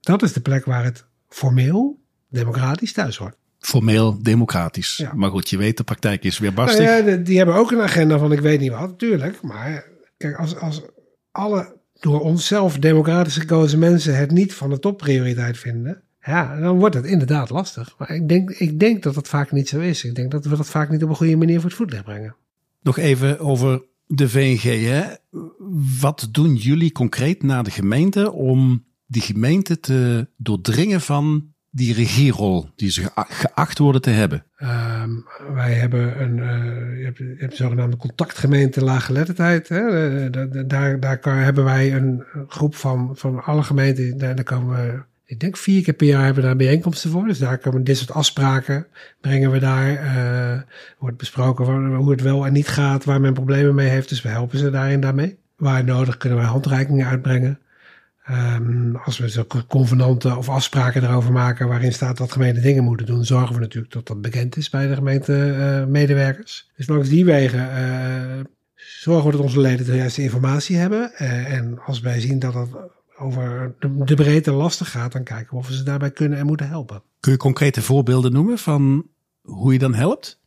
[0.01, 3.37] Dat is de plek waar het formeel democratisch thuis hoort.
[3.59, 4.97] Formeel democratisch.
[4.97, 5.12] Ja.
[5.14, 6.85] Maar goed, je weet, de praktijk is weer barstig.
[6.85, 9.43] Nou ja, de- die hebben ook een agenda van ik weet niet wat, natuurlijk.
[9.43, 9.85] Maar
[10.16, 10.83] kijk, als, als
[11.31, 16.94] alle door onszelf democratisch gekozen mensen het niet van de topprioriteit vinden, ja, dan wordt
[16.94, 17.94] het inderdaad lastig.
[17.98, 20.04] Maar ik denk, ik denk dat dat vaak niet zo is.
[20.04, 22.36] Ik denk dat we dat vaak niet op een goede manier voor het voetlicht brengen.
[22.82, 24.62] Nog even over de VNG.
[24.62, 25.02] Hè?
[26.00, 32.70] Wat doen jullie concreet naar de gemeente om die gemeente te doordringen van die regierol
[32.76, 34.44] die ze gea- geacht worden te hebben?
[34.56, 35.11] Ehm,
[35.54, 39.70] wij hebben een, eh, je hebt, je zogenaamde contactgemeente laaggeletterdheid.
[39.70, 39.78] Eh,
[40.30, 44.18] da- da- daar daar hebben wij een groep van, van alle gemeenten.
[44.18, 47.26] Daar, komen we, ik denk vier keer per jaar hebben we daar bijeenkomsten voor.
[47.26, 48.87] Dus daar komen dit soort afspraken,
[49.20, 49.94] brengen we daar.
[49.96, 50.61] eh,
[50.98, 54.09] wordt besproken hoe het wel en niet gaat, waar men problemen mee heeft.
[54.09, 55.38] Dus we helpen ze daarin daarmee.
[55.56, 57.59] Waar nodig kunnen wij handreikingen uitbrengen.
[58.31, 63.07] Ehm, als we zo convenanten of afspraken erover maken waarin staat dat gemeenten dingen moeten
[63.07, 66.71] doen, zorgen we natuurlijk dat dat bekend is bij de gemeentemedewerkers.
[66.77, 68.40] dus langs die wegen eh,
[68.77, 71.12] zorgen we dat onze leden de juiste informatie hebben.
[71.14, 72.69] Eh, en als wij zien dat het
[73.19, 76.47] over de, de breedte lastig gaat, dan kijken we of we ze daarbij kunnen en
[76.47, 77.03] moeten helpen.
[77.21, 79.07] Kun je concrete voorbeelden noemen van
[79.40, 80.39] hoe je dan helpt?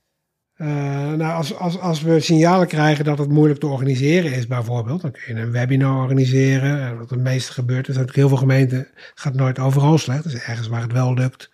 [0.55, 0.67] Eh,
[1.11, 5.11] nou, als, als, als we signalen krijgen dat het moeilijk te organiseren is, bijvoorbeeld, dan
[5.11, 6.81] kun je een webinar organiseren.
[6.81, 10.23] En wat het meeste gebeurt, zijn natuurlijk heel veel gemeenten, gaat nooit overal slecht.
[10.23, 11.49] Dus ergens waar het wel lukt,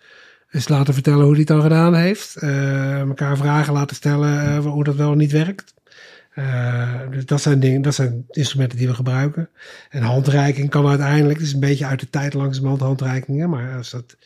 [0.50, 2.36] eens laten vertellen hoe hij het dan gedaan heeft.
[2.36, 5.74] Eh elkaar vragen laten stellen eh, hoe dat wel niet werkt.
[7.10, 9.48] Dus dat zijn dingen, dat zijn instrumenten die we gebruiken.
[9.88, 13.90] En handreiking kan uiteindelijk, het is een beetje uit de tijd langzamerhand handreikingen, maar als
[13.90, 14.16] dat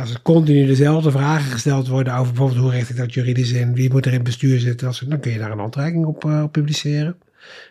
[0.00, 3.74] als er continu dezelfde vragen gesteld worden over bijvoorbeeld hoe richt ik dat juridisch in,
[3.74, 6.44] wie moet er in het bestuur zitten, dan kun je daar een handreiking op, eh,
[6.50, 7.16] publiceren.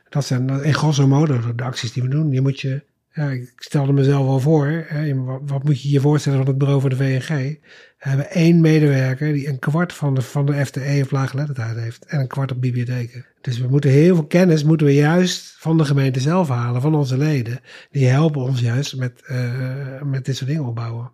[0.10, 2.32] Dat zijn in grosso modo de, acties die we doen.
[2.32, 2.82] Je moet je,
[3.14, 6.82] ja, ik stelde mezelf al voor, hè, wat, moet je je voorstellen van het bureau
[6.82, 7.60] voor de VNG?
[8.00, 12.06] We hebben één medewerker die een kwart van de, van de FTE of laaggeletterdheid heeft
[12.06, 13.26] en een kwart op bibliotheken.
[13.42, 16.96] Dus we moeten heel veel kennis moeten we juist van de gemeente zelf halen, van
[16.96, 17.60] onze leden.
[17.92, 21.12] Die helpen ons juist met, eh, met dit soort dingen opbouwen.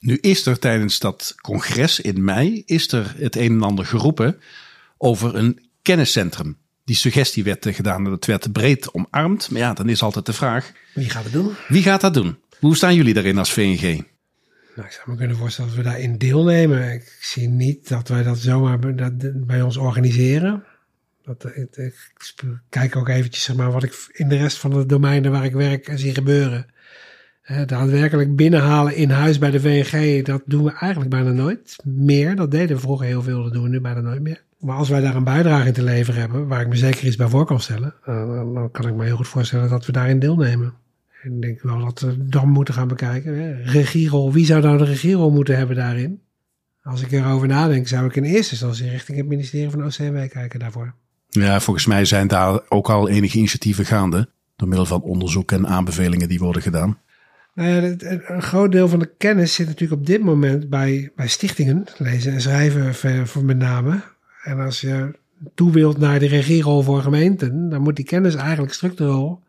[0.00, 4.40] Nu is er tijdens dat congres in mei is er het een en ander geroepen
[4.98, 6.56] over een kenniscentrum.
[6.84, 9.50] Die suggestie werd eh, gedaan en dat werd breed omarmd.
[9.50, 11.52] Maar ja, dan is altijd de vraag, Wie gaat het doen?
[11.68, 12.38] wie gaat dat doen?
[12.58, 13.80] Hoe staan jullie daarin als VNG?
[14.76, 16.92] Nou, ik zou me kunnen voorstellen dat we daarin deelnemen.
[16.92, 20.64] Ik zie niet dat wij dat zomaar bij- dat- bij ons organiseren.
[21.24, 21.94] Dat, ik, ik
[22.68, 25.52] kijk ook eventjes zeg maar, wat ik in de rest van de domeinen waar ik
[25.52, 26.66] werk en zie gebeuren.
[27.40, 32.36] Eh, daadwerkelijk binnenhalen in huis bij de VNG, dat doen we eigenlijk bijna nooit meer.
[32.36, 34.42] Dat deden we vroeger heel veel, dat doen we nu bijna nooit meer.
[34.58, 37.16] Maar als wij daar een bijdrage in te leveren hebben, waar ik me zeker iets
[37.16, 40.18] bij voor kan stellen, eh, dan, kan ik me heel goed voorstellen dat we daarin
[40.18, 40.74] deelnemen.
[41.22, 43.62] En ik denk wel dat we dan moeten gaan bekijken.
[43.62, 46.20] Regierol, wie zou nou de regierol moeten hebben daarin?
[46.82, 50.58] Als ik erover nadenk, zou ik in eerste instantie richting het ministerie van OCMW kijken
[50.58, 50.94] daarvoor.
[51.28, 54.28] Ja, volgens mij zijn daar ook al enige initiatieven gaande.
[54.56, 56.98] Door middel van onderzoek en aanbevelingen die worden gedaan.
[57.60, 61.28] Ja, het- een groot deel van de kennis zit natuurlijk op dit moment bij, bij
[61.28, 64.00] stichtingen, lezen en schrijven voor, met name.
[64.42, 65.18] En als je
[65.54, 69.42] toe wilt naar de regierol voor gemeenten, dan moet die kennis eigenlijk structureel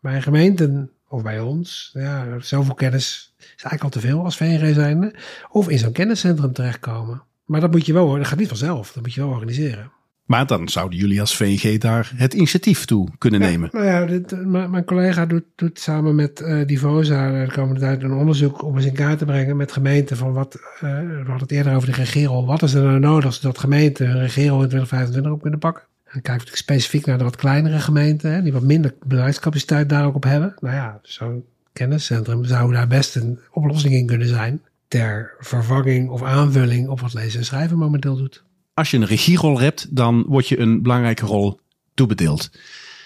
[0.00, 4.74] bij gemeenten of bij ons, ja, zoveel kennis is eigenlijk al te veel als VNG
[4.74, 5.14] zijnde,
[5.50, 7.22] of in zo'n kenniscentrum terechtkomen.
[7.44, 9.90] Maar dat moet je wel, dat gaat niet vanzelf, dat moet je wel organiseren.
[10.28, 13.68] Maar dan zouden jullie als VNG daar het initiatief toe kunnen nemen.
[13.72, 18.02] Nou ja, dit, eh, mijn collega doet, doet samen met eh Divosa de komende tijd
[18.02, 21.38] een onderzoek om eens in kaart te brengen met gemeenten van wat, eh, we hadden
[21.38, 24.68] het eerder over de regierol, wat is er nou nodig zodat gemeenten hun regierol in
[24.68, 25.82] 2025 op kunnen pakken.
[25.82, 28.94] En dan kijken we natuurlijk specifiek naar de wat kleinere gemeenten, hè, die wat minder
[29.06, 30.54] beleidscapaciteit daar ook op hebben.
[30.60, 36.22] Nou ja, zo'n kenniscentrum zou daar best een oplossing in kunnen zijn ter vervanging of
[36.22, 38.46] aanvulling op wat lezen en schrijven momenteel doet.
[38.78, 41.60] Als je een regierol hebt, dan word je een belangrijke rol
[41.94, 42.50] toebedeeld.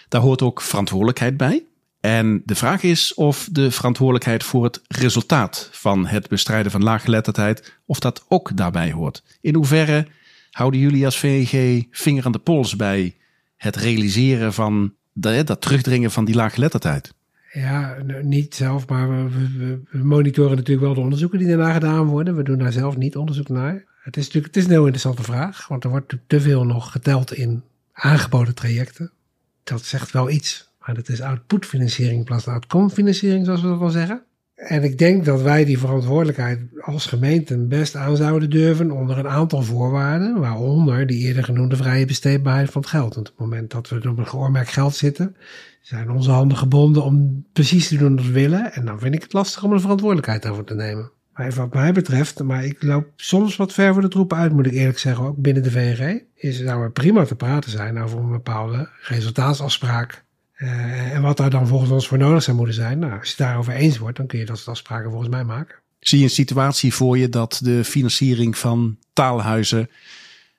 [0.08, 1.64] Daar hoort ook verantwoordelijkheid bij.
[2.00, 7.78] En de vraag is of de verantwoordelijkheid voor het resultaat van het bestrijden van laaggeletterdheid,
[7.86, 9.22] of dat ook daarbij hoort.
[9.40, 10.06] In hoeverre
[10.50, 13.16] houden jullie als VNG vinger aan de pols bij
[13.56, 17.14] het realiseren van dat, terugdringen van die laaggeletterdheid?
[17.52, 22.36] Ja, niet zelf, maar we, we monitoren natuurlijk wel de onderzoeken die daarna gedaan worden.
[22.36, 23.90] We doen daar zelf niet onderzoek naar.
[24.02, 26.92] Het is natuurlijk het is een heel interessante vraag, want er wordt te veel nog
[26.92, 27.62] geteld in
[27.92, 29.12] aangeboden trajecten.
[29.64, 33.78] Dat zegt wel iets, maar dat is outputfinanciering in plaats van outcome-financiering, zoals we dat
[33.78, 34.22] wel zeggen.
[34.54, 39.28] En ik denk dat wij die verantwoordelijkheid als gemeente best aan zouden durven onder een
[39.28, 43.14] aantal voorwaarden, waaronder die eerder genoemde vrije besteedbaarheid van het geld.
[43.14, 45.36] Want op het moment dat we op een geoormerkt geld zitten,
[45.80, 48.72] zijn onze handen gebonden om precies te doen wat we willen.
[48.72, 51.10] En dan vind ik het lastig om er verantwoordelijkheid over te nemen.
[51.34, 54.66] Maar wat mij betreft, maar ik loop soms wat ver voor de troepen uit, moet
[54.66, 58.18] ik eerlijk zeggen, ook binnen de VNG, is zou er prima te praten zijn over
[58.18, 60.24] een bepaalde resultaatsafspraak.
[60.56, 62.98] Uh, en wat daar dan volgens ons voor nodig zou moeten zijn.
[62.98, 65.44] Nou, als je het daarover eens wordt, dan kun je dat soort afspraken volgens mij
[65.44, 65.76] maken.
[66.00, 69.90] Zie je een situatie voor je dat de financiering van taalhuizen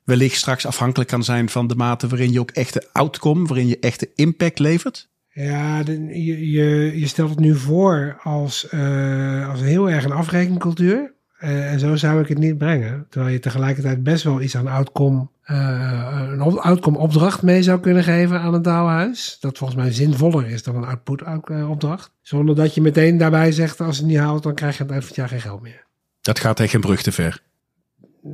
[0.03, 3.79] wellicht straks afhankelijk kan zijn van de mate waarin je ook echte outcome, waarin je
[3.79, 5.09] echte impact levert?
[5.33, 11.13] Ja, je, je, je, stelt het nu voor als, uh, als heel erg een afrekencultuur.
[11.39, 13.05] Uh, en zo zou ik het niet brengen.
[13.09, 18.03] Terwijl je tegelijkertijd best wel iets aan outcome, uh, een outcome opdracht mee zou kunnen
[18.03, 19.37] geven aan een taalhuis.
[19.39, 21.23] Dat volgens mij zinvoller is dan een output
[21.67, 22.11] opdracht.
[22.21, 25.03] Zonder dat je meteen daarbij zegt, als het niet haalt, dan krijg je het eind
[25.03, 25.85] van het jaar geen geld meer.
[26.21, 27.41] Dat gaat een brug te ver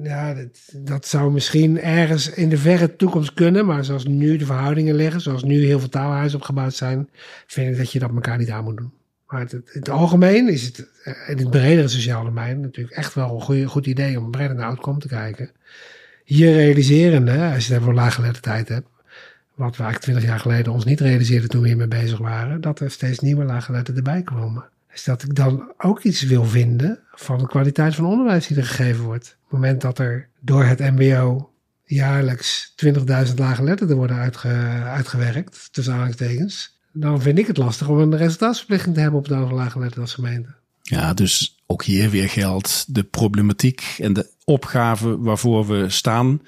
[0.03, 3.65] ja, dat, dat, zou misschien ergens in de verre toekomst kunnen.
[3.65, 7.09] Maar zoals nu de verhoudingen liggen, zoals nu heel veel taalhuizen opgebouwd zijn,
[7.47, 8.93] vind ik dat je dat elkaar niet aan moet doen.
[9.27, 10.87] Maar het, het, het algemeen is het
[11.27, 14.99] in het bredere sociale domein natuurlijk echt wel een goed idee om breder naar outcome
[14.99, 15.51] te kijken.
[16.23, 18.87] Hier realiserende, als je het over laaggeletterdheid hebt,
[19.55, 22.79] wat we eigenlijk twintig jaar geleden ons niet realiseerden toen we hiermee bezig waren, dat
[22.79, 24.69] er steeds nieuwe laaggeletterden erbij komen
[25.03, 29.03] dat ik dan ook iets wil vinden van de kwaliteit van onderwijs die er gegeven
[29.03, 29.37] wordt.
[29.43, 31.49] Op het moment dat er door het MBO
[31.83, 34.47] jaarlijks 20.000 lage letterden worden uitge,
[34.83, 39.35] uitgewerkt, tussen aanhalingstekens, dan vind ik het lastig om een resultaatsverplichting te hebben op de
[39.35, 40.55] aantal lage letters als gemeente.
[40.81, 46.41] Ja, dus ook hier weer geldt de problematiek en de opgave waarvoor we staan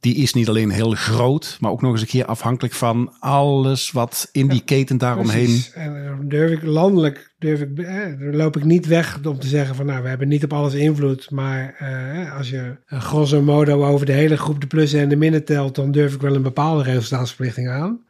[0.00, 3.90] die is niet alleen heel groot, maar ook nog eens een keer afhankelijk van alles
[3.90, 5.44] wat in die keten daaromheen.
[5.44, 5.72] Precies.
[5.72, 9.74] En eh, durf ik landelijk, durf ik, eh, loop ik niet weg om te zeggen
[9.74, 11.30] van nou, we hebben niet op alles invloed.
[11.30, 15.16] Maar eh, als je een grosso modo over de hele groep de plussen en de
[15.16, 18.00] minnen telt, dan durf ik wel een bepaalde resultaatsverplichting aan.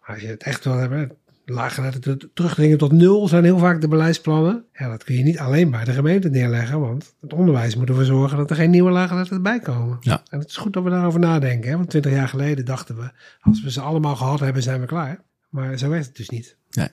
[0.00, 1.12] Maar als je het echt wil hebben,
[1.50, 1.98] lager
[2.34, 4.64] terugdringen tot nul zijn heel vaak de beleidsplannen.
[4.72, 8.04] Ja, dat kun je niet alleen bij de gemeente neerleggen, want het onderwijs moet ervoor
[8.04, 9.96] zorgen dat er geen nieuwe laagletters erbij komen.
[10.00, 10.22] Ja.
[10.30, 11.76] En het is goed dat we daarover nadenken, hè?
[11.76, 15.24] want twintig jaar geleden dachten we, als we ze allemaal gehad hebben, zijn we klaar.
[15.48, 16.56] Maar zo werkt het dus niet.
[16.70, 16.88] Nee.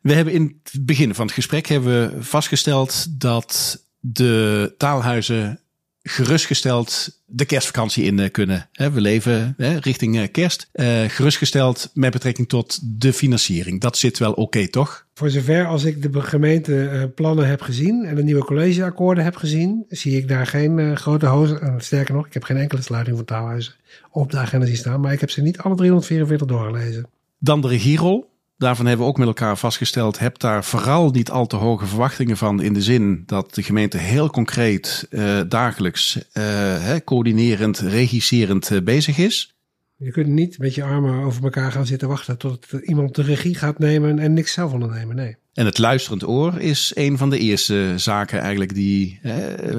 [0.00, 5.60] We hebben in het begin van het gesprek hebben we vastgesteld dat de taalhuizen
[6.06, 8.68] gerustgesteld de kerstvakantie in eh, kunnen.
[8.72, 10.68] We leven richting eh, kerst.
[10.72, 13.80] Eh, gerustgesteld met betrekking tot de financiering.
[13.80, 15.06] Dat zit wel oké, toch?
[15.14, 20.16] Voor zover als ik de gemeenteplannen heb gezien en de nieuwe collegeakkoorden heb gezien, zie
[20.16, 21.74] ik daar geen grote hozen.
[21.78, 23.74] Sterker nog, ik heb geen enkele sluiting van taalhuizen
[24.10, 25.00] op de agenda zien staan.
[25.00, 27.06] Maar ik heb ze niet alle 344 doorgelezen.
[27.38, 28.32] Dan de regierol.
[28.56, 32.36] Daarvan hebben we ook met elkaar vastgesteld, heb daar vooral niet al te hoge verwachtingen
[32.36, 38.80] van in de zin dat de gemeente heel concreet uh, dagelijks uh, coördinerend, regisserend uh,
[38.82, 39.56] bezig is.
[39.96, 43.54] Je kunt niet met je armen over elkaar gaan zitten wachten tot iemand de regie
[43.54, 45.36] gaat nemen en niks zelf ondernemen, nee.
[45.54, 49.20] En het luisterend oor is een van de eerste zaken eigenlijk die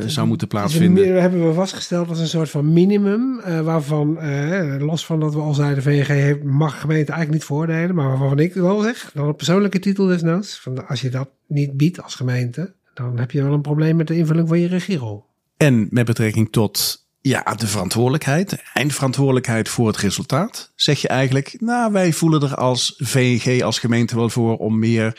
[0.06, 1.08] zou moeten plaatsvinden.
[1.14, 3.42] Dat hebben we vastgesteld als een soort van minimum.
[3.48, 7.44] Uh, waarvan, uh, los van dat we al zeiden, VNG heeft, mag gemeente eigenlijk niet
[7.44, 7.96] voordelen.
[7.96, 10.60] Maar waarvan ik wel zeg, dan een persoonlijke titel desnoods.
[10.60, 14.08] Van als je dat niet biedt als gemeente, dan heb je wel een probleem met
[14.08, 15.26] de invulling van je regierol.
[15.58, 20.72] En met betrekking tot ja, de verantwoordelijkheid, de eindverantwoordelijkheid voor het resultaat.
[20.76, 25.18] Zeg je eigenlijk, nou wij voelen er als VNG, als gemeente wel voor om meer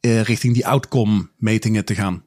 [0.00, 2.24] uh, richting die outcome metingen te gaan?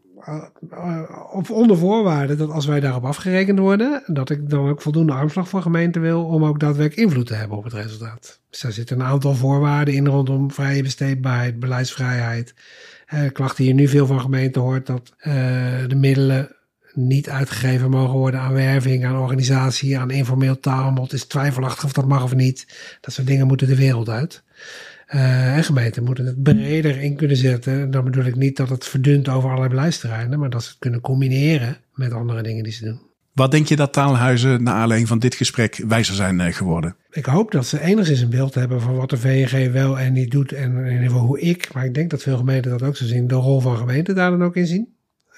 [0.72, 1.04] Uh,
[1.34, 5.50] op onder voorwaarde dat als wij daarop afgerekend worden, dat ik dan ook voldoende armslag
[5.50, 8.42] voor gemeente wil om ook daadwerkelijk invloed te hebben op het resultaat.
[8.50, 12.54] Dus daar zitten een aantal voorwaarden in rondom vrije besteedbaarheid, beleidsvrijheid.
[13.14, 15.14] Uh, klachten die je nu veel van gemeenten hoort, dat
[15.88, 16.56] de middelen
[16.94, 20.58] niet uitgegeven mogen worden aan werving, aan organisatie, aan informeel.
[20.62, 22.68] Het is twijfelachtig of dat mag of niet.
[23.02, 24.44] Dat soort dingen moeten de wereld uit.
[25.14, 27.92] Uh, en gemeenten moeten het breder in kunnen zetten.
[27.92, 31.02] Dan bedoel ik niet dat het verdunt over allerlei beleidsterreinen, maar dat ze het kunnen
[31.02, 33.00] combineren met andere dingen die ze doen.
[33.34, 36.96] Wat denk je dat taalhuizen naar aanleiding van dit gesprek wijzer zijn eh, geworden?
[37.12, 40.32] Ik hoop dat ze enigszins een beeld hebben van wat de VNG wel en niet
[40.32, 40.52] doet.
[40.52, 43.06] En in ieder geval hoe ik, maar ik denk dat veel gemeenten dat ook zo
[43.06, 44.88] zien, de rol van gemeenten daar dan ook in zien.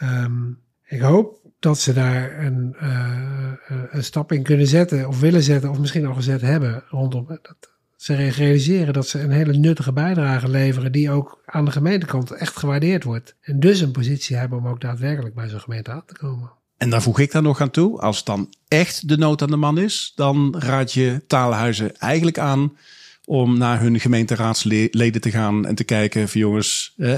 [0.03, 3.51] Um, ik hoop dat ze daar een, uh,
[3.91, 7.70] een stap in kunnen zetten of willen zetten of misschien al gezet hebben rondom dat
[8.01, 12.57] ze realiseren dat ze een hele nuttige bijdrage leveren die ook aan de gemeentekant echt
[12.57, 13.35] gewaardeerd wordt.
[13.41, 16.51] En dus een positie hebben om ook daadwerkelijk bij zo'n gemeente aan te komen.
[16.77, 19.55] En daar voeg ik dan nog aan toe, als dan echt de nood aan de
[19.55, 22.77] man is, dan raad je taalhuizen eigenlijk aan
[23.25, 27.11] om naar hun gemeenteraadsleden te gaan en te kijken van jongens, eh,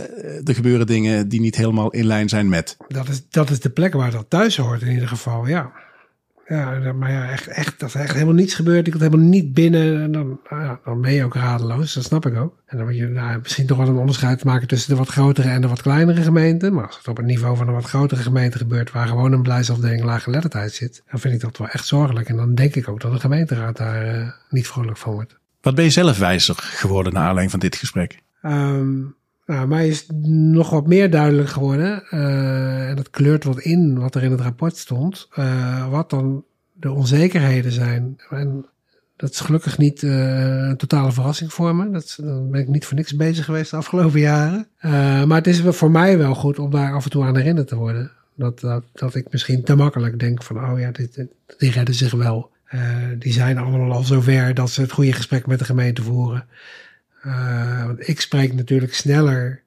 [0.47, 2.77] er gebeuren dingen die niet helemaal in lijn zijn met.
[2.87, 5.71] Dat is, dat is de plek waar dat thuis hoort in ieder geval, ja.
[6.47, 8.87] Ja, maar ja, echt, echt, dat er echt helemaal niets gebeurt.
[8.87, 10.01] Ik had helemaal niet binnen.
[10.01, 11.93] En dan, nou ja, dan ben je ook radeloos.
[11.93, 12.57] Dat snap ik ook.
[12.65, 15.49] En dan moet je nou, misschien toch wel een onderscheid maken tussen de wat grotere
[15.49, 16.73] en de wat kleinere gemeenten.
[16.73, 19.43] Maar als het op het niveau van een wat grotere gemeente gebeurt, waar gewoon een
[19.43, 22.29] beleidsafdeling lage lettertijd zit, dan vind ik dat wel echt zorgelijk.
[22.29, 25.37] En dan denk ik ook dat de gemeenteraad daar uh, niet vrolijk van wordt.
[25.61, 28.19] Wat ben je zelf wijzer geworden naar aanleiding van dit gesprek?
[28.41, 33.99] Um, nou, mij is nog wat meer duidelijk geworden, uh, en dat kleurt wat in
[33.99, 38.17] wat er in het rapport stond, uh, wat dan de onzekerheden zijn.
[38.29, 38.65] En
[39.15, 41.91] dat is gelukkig niet uh, een totale verrassing voor me.
[41.91, 44.67] Dat, ben ik niet voor niks bezig geweest de afgelopen jaren.
[45.27, 47.75] maar het is voor mij wel goed om daar af en toe aan herinnerd te
[47.75, 48.11] worden.
[48.35, 51.27] Dat, dat, dat ik misschien te makkelijk denk van, oh ja, dit, dit,
[51.57, 52.51] die redden zich wel.
[53.19, 56.45] die zijn allemaal al zover dat ze het goede gesprek met de gemeente voeren.
[57.25, 59.61] Uh, want ik spreek natuurlijk sneller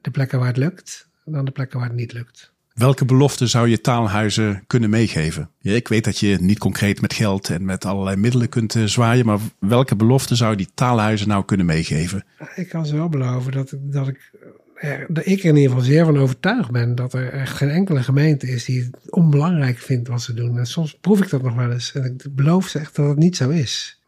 [0.00, 2.52] de plekken waar het lukt dan de plekken waar het niet lukt.
[2.74, 5.50] Welke beloften zou je taalhuizen kunnen meegeven?
[5.58, 8.84] Ja, ik weet dat je niet concreet met geld en met allerlei middelen kunt uh,
[8.84, 12.24] zwaaien, maar welke beloften zou die taalhuizen nou kunnen meegeven?
[12.54, 14.30] Ik kan ze wel beloven dat, dat ik
[14.74, 17.70] er, dat ik er in ieder geval zeer van overtuigd ben dat er echt geen
[17.70, 20.58] enkele gemeente is die het onbelangrijk vindt wat ze doen.
[20.58, 23.18] En soms proef ik dat nog wel eens en ik beloof ze echt dat het
[23.18, 24.00] niet zo is.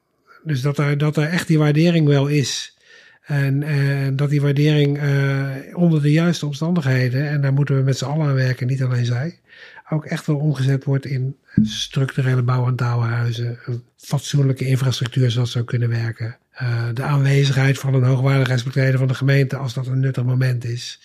[0.43, 2.78] Dus dat er, dat er echt die waardering wel is.
[3.29, 7.99] En uh, dat die waardering uh, onder de juiste omstandigheden, en daar moeten we met
[7.99, 9.39] z'n allen aan werken, niet alleen zij,
[9.91, 15.65] ook echt wel omgezet wordt in structurele bouw- en taalhuizen, een fatsoenlijke infrastructuur zoals zou
[15.65, 16.37] kunnen werken.
[16.63, 21.01] Uh, de aanwezigheid van een hoogwaardigheidsbetreden van de gemeente als dat een nuttig moment is.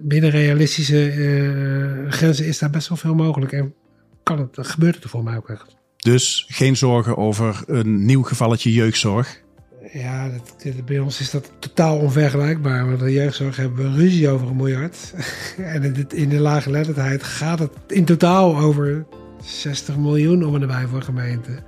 [0.00, 3.74] Binnen realistische grenzen is daar best wel veel mogelijk en
[4.22, 5.76] kan het, gebeurt het er voor mij ook echt.
[5.96, 9.42] Dus geen zorgen over een nieuw gevalletje jeugdzorg?
[9.92, 12.86] Ja, dat, bij ons is dat totaal onvergelijkbaar.
[12.86, 15.14] Want de jeugdzorg hebben we ruzie over een miljard.
[15.74, 19.04] en in de, in de gaat het in totaal over
[19.44, 21.64] 60 miljoen om en nabij voor gemeenten.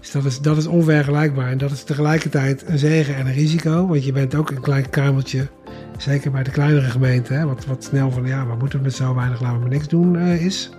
[0.00, 1.50] Dus dat is, dat is onvergelijkbaar.
[1.50, 3.86] En dat is tegelijkertijd een zegen en een risico.
[3.86, 5.48] Want je bent ook een klein kamertje,
[5.96, 9.14] zeker bij de kleinere gemeenten, wat, wat snel van ja, wat moeten we met zo
[9.14, 10.70] weinig, laten we maar niks doen uh, is.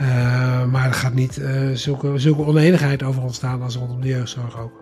[0.00, 4.58] Uh, maar er gaat niet uh, zulke, zulke oneenigheid over ontstaan als rondom de jeugdzorg
[4.58, 4.81] ook.